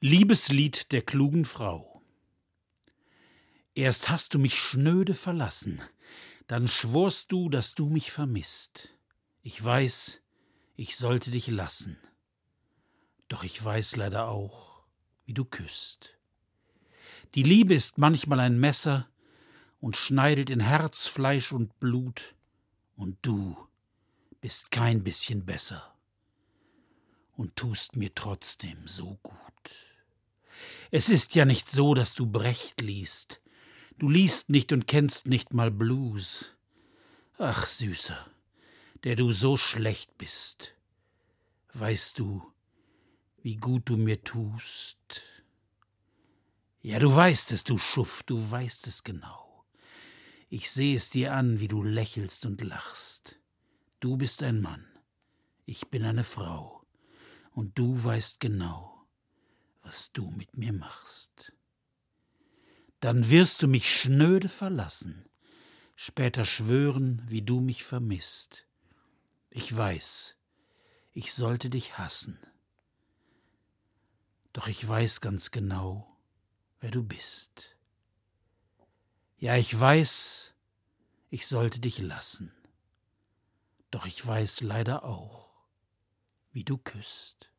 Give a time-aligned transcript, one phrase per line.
[0.00, 2.00] Liebeslied der klugen Frau
[3.74, 5.82] Erst hast du mich schnöde verlassen,
[6.46, 8.90] dann schworst du, dass du mich vermisst.
[9.42, 10.22] Ich weiß,
[10.76, 11.98] ich sollte dich lassen,
[13.26, 14.84] doch ich weiß leider auch,
[15.26, 16.16] wie du küsst.
[17.34, 19.08] Die Liebe ist manchmal ein Messer
[19.80, 22.36] und schneidet in Herz, Fleisch und Blut,
[22.94, 23.56] und du
[24.40, 25.92] bist kein bisschen besser
[27.36, 29.47] und tust mir trotzdem so gut.
[30.90, 33.42] Es ist ja nicht so, dass du Brecht liest.
[33.98, 36.56] Du liest nicht und kennst nicht mal Blues.
[37.36, 38.26] Ach, Süßer,
[39.04, 40.74] der du so schlecht bist.
[41.74, 42.42] Weißt du,
[43.42, 45.22] wie gut du mir tust?
[46.80, 49.64] Ja, du weißt es, du Schuft, du weißt es genau.
[50.48, 53.38] Ich seh es dir an, wie du lächelst und lachst.
[54.00, 54.86] Du bist ein Mann,
[55.66, 56.86] ich bin eine Frau,
[57.50, 58.87] und du weißt genau,
[59.88, 61.54] was du mit mir machst.
[63.00, 65.26] Dann wirst du mich schnöde verlassen,
[65.96, 68.66] später schwören, wie du mich vermisst.
[69.48, 70.36] Ich weiß,
[71.14, 72.38] ich sollte dich hassen,
[74.52, 76.18] doch ich weiß ganz genau,
[76.80, 77.74] wer du bist.
[79.38, 80.52] Ja, ich weiß,
[81.30, 82.52] ich sollte dich lassen,
[83.90, 85.48] doch ich weiß leider auch,
[86.52, 87.50] wie du küsst.